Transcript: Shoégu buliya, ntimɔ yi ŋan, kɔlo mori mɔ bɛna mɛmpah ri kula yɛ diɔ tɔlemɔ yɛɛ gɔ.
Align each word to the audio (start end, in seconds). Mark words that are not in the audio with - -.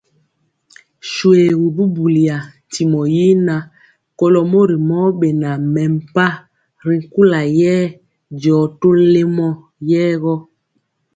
Shoégu 1.11 1.67
buliya, 1.95 2.37
ntimɔ 2.67 3.01
yi 3.15 3.25
ŋan, 3.45 3.61
kɔlo 4.17 4.39
mori 4.51 4.75
mɔ 4.89 4.97
bɛna 5.19 5.49
mɛmpah 5.73 6.35
ri 6.85 6.97
kula 7.13 7.41
yɛ 7.59 7.75
diɔ 8.41 8.59
tɔlemɔ 8.79 9.47
yɛɛ 9.89 10.13
gɔ. 10.23 10.35